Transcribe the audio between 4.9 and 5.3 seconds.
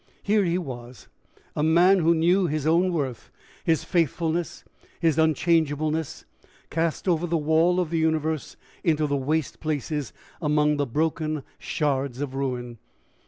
his